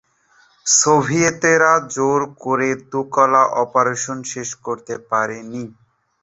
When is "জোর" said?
1.95-2.21